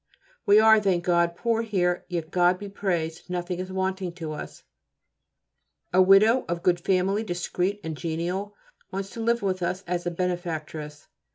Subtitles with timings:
[0.47, 4.63] We are, thank God, poor here, yet, God be praised, nothing is wanting to us.
[5.93, 8.55] A widow of good family, discreet and genial,
[8.91, 11.07] wants to live with us as a benefactress.